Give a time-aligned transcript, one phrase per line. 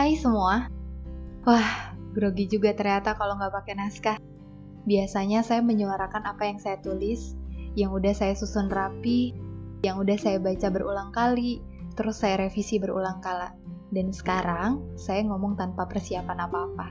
[0.00, 0.64] Hai semua.
[1.44, 4.16] Wah, grogi juga ternyata kalau nggak pakai naskah.
[4.88, 7.36] Biasanya saya menyuarakan apa yang saya tulis,
[7.76, 9.36] yang udah saya susun rapi,
[9.84, 11.60] yang udah saya baca berulang kali,
[12.00, 13.52] terus saya revisi berulang kala.
[13.92, 16.86] Dan sekarang, saya ngomong tanpa persiapan apa-apa.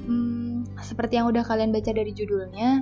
[0.00, 2.80] Hmm, seperti yang udah kalian baca dari judulnya,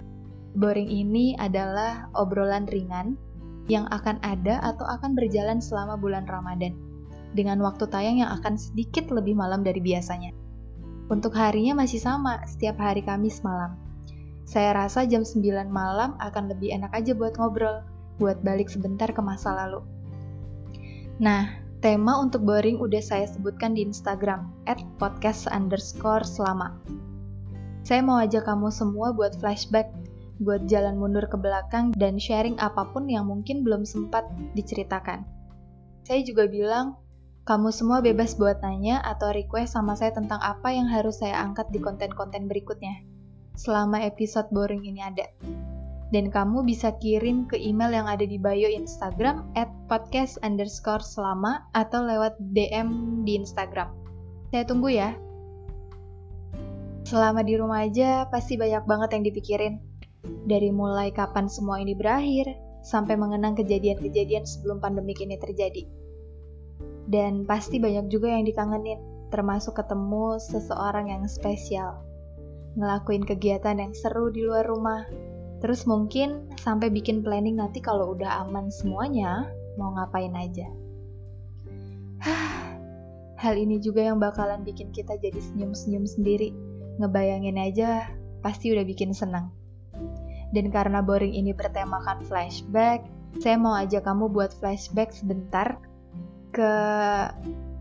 [0.54, 3.18] Boring ini adalah obrolan ringan
[3.66, 6.87] yang akan ada atau akan berjalan selama bulan Ramadan,
[7.32, 10.32] dengan waktu tayang yang akan sedikit lebih malam dari biasanya.
[11.08, 13.80] Untuk harinya masih sama, setiap hari Kamis malam.
[14.44, 17.84] Saya rasa jam 9 malam akan lebih enak aja buat ngobrol,
[18.20, 19.84] buat balik sebentar ke masa lalu.
[21.20, 26.76] Nah, tema untuk boring udah saya sebutkan di Instagram, at podcast underscore selama.
[27.88, 29.88] Saya mau ajak kamu semua buat flashback,
[30.44, 35.24] buat jalan mundur ke belakang dan sharing apa pun yang mungkin belum sempat diceritakan.
[36.04, 36.96] Saya juga bilang,
[37.48, 41.64] kamu semua bebas buat nanya atau request sama saya tentang apa yang harus saya angkat
[41.72, 43.00] di konten-konten berikutnya
[43.56, 45.24] selama episode boring ini ada.
[46.12, 51.64] Dan kamu bisa kirim ke email yang ada di bio Instagram at podcast underscore selama
[51.72, 53.96] atau lewat DM di Instagram.
[54.52, 55.16] Saya tunggu ya.
[57.08, 59.74] Selama di rumah aja pasti banyak banget yang dipikirin.
[60.44, 65.97] Dari mulai kapan semua ini berakhir, sampai mengenang kejadian-kejadian sebelum pandemik ini terjadi.
[67.08, 69.00] Dan pasti banyak juga yang dikangenin,
[69.32, 72.04] termasuk ketemu seseorang yang spesial
[72.78, 75.02] ngelakuin kegiatan yang seru di luar rumah.
[75.58, 80.70] Terus mungkin sampai bikin planning nanti kalau udah aman semuanya, mau ngapain aja.
[83.42, 86.54] Hal ini juga yang bakalan bikin kita jadi senyum-senyum sendiri.
[87.02, 88.10] Ngebayangin aja,
[88.42, 89.50] pasti udah bikin senang.
[90.54, 93.06] Dan karena boring ini bertemakan flashback,
[93.38, 95.78] saya mau ajak kamu buat flashback sebentar
[96.52, 96.74] ke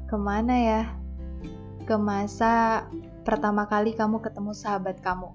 [0.08, 0.82] ke mana ya?
[1.88, 2.86] Ke masa
[3.28, 5.32] pertama kali kamu ketemu sahabat kamu.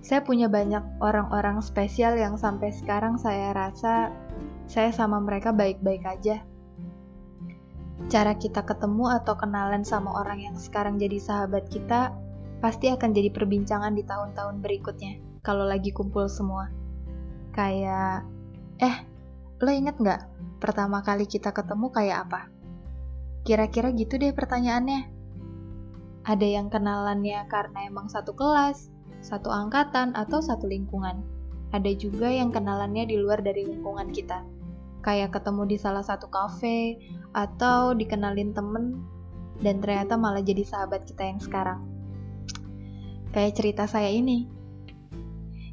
[0.00, 4.08] Saya punya banyak orang-orang spesial yang sampai sekarang saya rasa
[4.64, 6.40] saya sama mereka baik-baik aja.
[8.08, 12.14] Cara kita ketemu atau kenalan sama orang yang sekarang jadi sahabat kita
[12.64, 16.70] pasti akan jadi perbincangan di tahun-tahun berikutnya kalau lagi kumpul semua.
[17.52, 18.22] Kayak,
[18.78, 19.02] eh,
[19.58, 20.22] lo inget nggak
[20.62, 22.40] pertama kali kita ketemu kayak apa?
[23.42, 25.10] Kira-kira gitu deh pertanyaannya.
[26.28, 28.92] Ada yang kenalannya karena emang satu kelas,
[29.24, 31.24] satu angkatan, atau satu lingkungan.
[31.72, 34.44] Ada juga yang kenalannya di luar dari lingkungan kita.
[35.00, 37.00] Kayak ketemu di salah satu kafe,
[37.32, 39.00] atau dikenalin temen,
[39.64, 41.80] dan ternyata malah jadi sahabat kita yang sekarang.
[43.32, 44.57] Kayak cerita saya ini.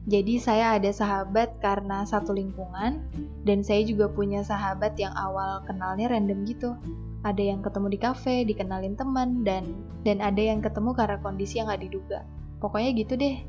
[0.06, 3.02] Jadi saya ada sahabat karena satu lingkungan,
[3.42, 6.78] dan saya juga punya sahabat yang awal kenalnya random gitu
[7.26, 9.66] ada yang ketemu di kafe, dikenalin teman, dan
[10.06, 12.22] dan ada yang ketemu karena kondisi yang gak diduga.
[12.62, 13.42] Pokoknya gitu deh.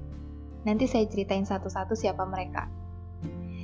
[0.65, 2.73] Nanti saya ceritain satu-satu siapa mereka.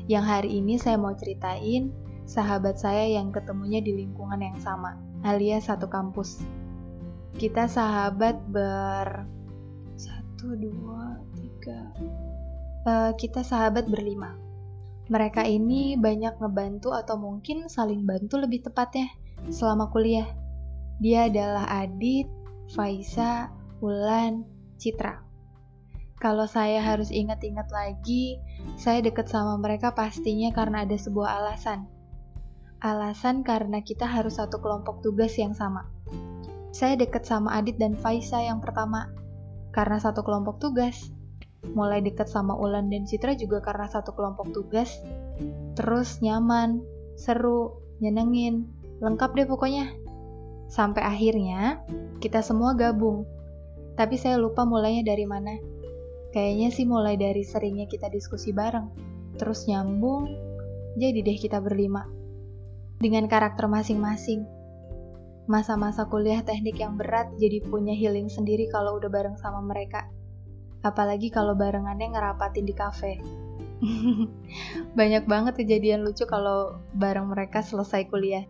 [0.06, 1.90] Yang hari ini saya mau ceritain
[2.28, 6.44] sahabat saya yang ketemunya di lingkungan yang sama, alias satu kampus.
[7.40, 9.24] Kita sahabat ber
[9.96, 11.88] satu dua tiga.
[12.82, 14.34] Uh, kita sahabat berlima.
[15.06, 19.06] Mereka ini banyak ngebantu atau mungkin saling bantu lebih tepatnya
[19.54, 20.26] selama kuliah.
[20.98, 22.26] Dia adalah Adit,
[22.74, 23.50] Faisa,
[23.82, 24.42] Ulan,
[24.78, 25.22] Citra.
[26.22, 28.38] Kalau saya harus ingat-ingat lagi,
[28.78, 31.90] saya deket sama mereka pastinya karena ada sebuah alasan.
[32.78, 35.86] Alasan karena kita harus satu kelompok tugas yang sama.
[36.70, 39.10] Saya deket sama Adit dan Faisa yang pertama,
[39.74, 41.10] karena satu kelompok tugas.
[41.70, 44.98] Mulai deket sama Ulan dan Citra juga karena satu kelompok tugas.
[45.78, 46.82] Terus nyaman,
[47.14, 48.66] seru, nyenengin,
[49.02, 49.90] Lengkap deh pokoknya.
[50.70, 51.82] Sampai akhirnya
[52.22, 53.26] kita semua gabung.
[53.98, 55.58] Tapi saya lupa mulainya dari mana.
[56.30, 58.88] Kayaknya sih mulai dari seringnya kita diskusi bareng.
[59.36, 60.30] Terus nyambung,
[60.94, 62.06] jadi deh kita berlima.
[63.02, 64.46] Dengan karakter masing-masing.
[65.50, 70.06] Masa-masa kuliah teknik yang berat jadi punya healing sendiri kalau udah bareng sama mereka.
[70.82, 73.22] Apalagi kalau barengannya ngerapatin di kafe.
[74.98, 78.46] Banyak banget kejadian lucu kalau bareng mereka selesai kuliah.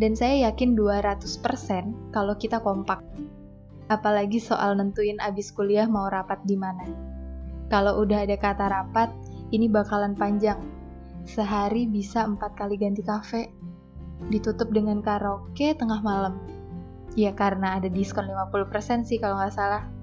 [0.00, 3.00] Dan saya yakin 200% kalau kita kompak.
[3.86, 6.82] Apalagi soal nentuin abis kuliah mau rapat di mana.
[7.68, 9.12] Kalau udah ada kata rapat,
[9.54, 10.58] ini bakalan panjang.
[11.24, 13.52] Sehari bisa empat kali ganti kafe.
[14.28, 16.42] Ditutup dengan karaoke tengah malam.
[17.14, 19.93] Ya karena ada diskon 50% sih kalau nggak salah.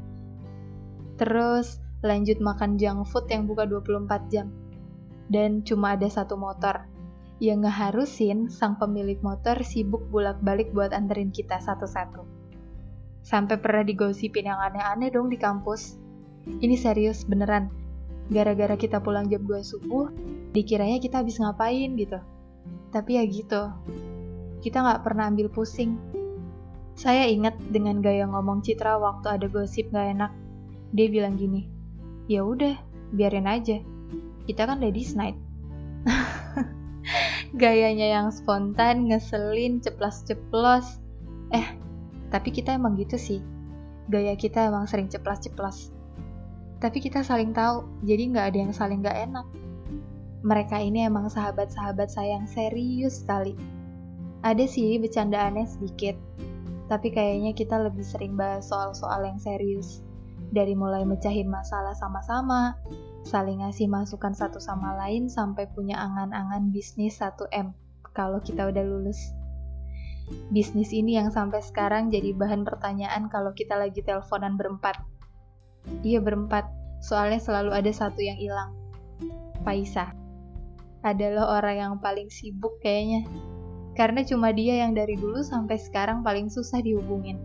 [1.19, 4.47] Terus lanjut makan junk food yang buka 24 jam.
[5.31, 6.87] Dan cuma ada satu motor
[7.41, 12.21] yang ngeharusin sang pemilik motor sibuk bolak-balik buat anterin kita satu-satu.
[13.25, 15.97] Sampai pernah digosipin yang aneh-aneh dong di kampus.
[16.45, 17.69] Ini serius beneran.
[18.29, 20.09] Gara-gara kita pulang jam 2 subuh,
[20.53, 22.21] dikiranya kita habis ngapain gitu.
[22.93, 23.71] Tapi ya gitu,
[24.61, 25.97] kita nggak pernah ambil pusing.
[26.93, 30.31] Saya ingat dengan gaya ngomong Citra waktu ada gosip gak enak.
[30.91, 31.71] Dia bilang gini,
[32.27, 32.75] ya udah,
[33.15, 33.79] biarin aja.
[34.43, 35.39] Kita kan ladies night.
[37.61, 40.99] Gayanya yang spontan, ngeselin, ceplas-ceplos.
[41.55, 41.67] Eh,
[42.31, 43.39] tapi kita emang gitu sih.
[44.11, 45.95] Gaya kita emang sering ceplas-ceplos.
[46.81, 49.47] Tapi kita saling tahu, jadi nggak ada yang saling nggak enak.
[50.41, 53.53] Mereka ini emang sahabat-sahabat saya yang serius sekali.
[54.41, 56.17] Ada sih bercandaannya sedikit,
[56.89, 60.01] tapi kayaknya kita lebih sering bahas soal-soal yang serius.
[60.51, 62.75] Dari mulai mecahin masalah sama-sama,
[63.23, 67.71] saling ngasih masukan satu sama lain sampai punya angan-angan bisnis 1M
[68.11, 69.31] kalau kita udah lulus.
[70.51, 74.99] Bisnis ini yang sampai sekarang jadi bahan pertanyaan kalau kita lagi teleponan berempat.
[76.03, 76.67] Iya berempat,
[76.99, 78.75] soalnya selalu ada satu yang hilang.
[79.63, 80.11] Faisa
[81.01, 83.25] adalah orang yang paling sibuk kayaknya.
[83.95, 87.39] Karena cuma dia yang dari dulu sampai sekarang paling susah dihubungin.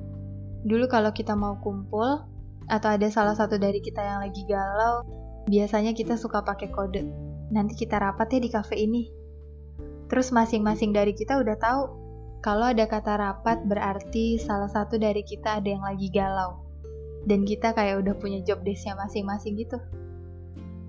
[0.67, 2.23] Dulu kalau kita mau kumpul,
[2.67, 5.07] atau ada salah satu dari kita yang lagi galau,
[5.47, 7.03] biasanya kita suka pakai kode.
[7.55, 9.07] Nanti kita rapat ya di cafe ini.
[10.07, 11.83] Terus masing-masing dari kita udah tahu
[12.43, 16.63] kalau ada kata rapat berarti salah satu dari kita ada yang lagi galau
[17.27, 19.79] dan kita kayak udah punya job desknya masing-masing gitu.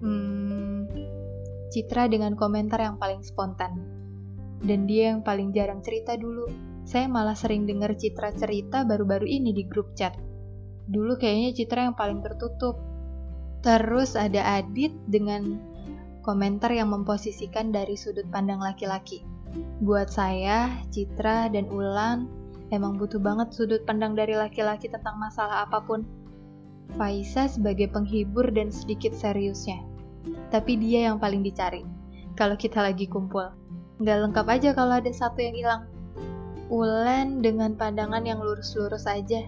[0.06, 0.86] Hmm,
[1.74, 3.74] Citra dengan komentar yang paling spontan.
[4.62, 6.46] Dan dia yang paling jarang cerita dulu.
[6.86, 10.14] Saya malah sering denger Citra cerita baru-baru ini di grup chat.
[10.88, 12.80] Dulu kayaknya Citra yang paling tertutup.
[13.60, 15.60] Terus ada Adit dengan
[16.24, 19.24] komentar yang memposisikan dari sudut pandang laki-laki.
[19.84, 22.28] Buat saya, Citra dan Ulan
[22.72, 26.04] emang butuh banget sudut pandang dari laki-laki tentang masalah apa pun.
[26.96, 29.84] Faisa sebagai penghibur dan sedikit seriusnya.
[30.52, 31.84] Tapi dia yang paling dicari.
[32.40, 33.52] Kalau kita lagi kumpul.
[34.00, 35.84] Nggak lengkap aja kalau ada satu yang hilang.
[36.68, 39.44] Ulen dengan pandangan yang lurus-lurus aja.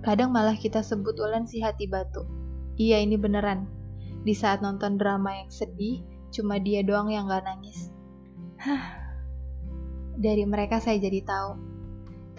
[0.00, 2.24] Kadang malah kita sebut Ulen si hati batu.
[2.80, 3.68] Iya ini beneran.
[4.24, 7.92] Di saat nonton drama yang sedih, cuma dia doang yang gak nangis.
[8.60, 9.00] Hah.
[10.20, 11.70] Dari mereka saya jadi tahu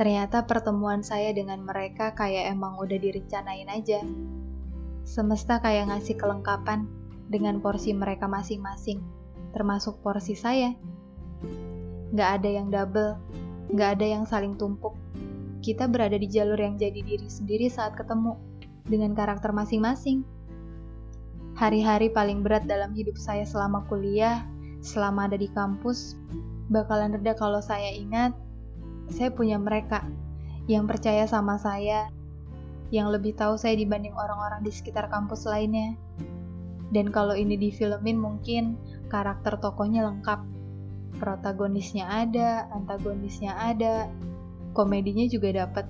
[0.02, 4.02] Ternyata pertemuan saya dengan mereka kayak emang udah direncanain aja.
[5.06, 6.90] Semesta kayak ngasih kelengkapan
[7.30, 8.98] dengan porsi mereka masing-masing,
[9.54, 10.74] termasuk porsi saya.
[12.18, 13.14] Gak ada yang double,
[13.78, 14.98] gak ada yang saling tumpuk.
[15.62, 18.38] Kita berada di jalur yang jadi diri sendiri saat ketemu,
[18.90, 20.26] dengan karakter masing-masing.
[21.54, 24.42] Hari-hari paling berat dalam hidup saya selama kuliah,
[24.82, 26.18] selama ada di kampus,
[26.74, 28.34] bakalan reda kalau saya ingat
[29.12, 30.08] saya punya mereka
[30.72, 32.08] yang percaya sama saya,
[32.90, 35.94] yang lebih tahu saya dibanding orang-orang di sekitar kampus lainnya.
[36.92, 38.76] Dan kalau ini difilmin mungkin
[39.12, 40.44] karakter tokohnya lengkap.
[41.20, 44.08] Protagonisnya ada, antagonisnya ada,
[44.72, 45.86] komedinya juga dapat.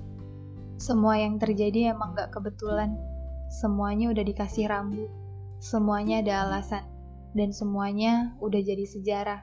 [0.78, 2.98] Semua yang terjadi emang gak kebetulan.
[3.48, 5.06] Semuanya udah dikasih rambu.
[5.62, 6.84] Semuanya ada alasan.
[7.32, 9.40] Dan semuanya udah jadi sejarah.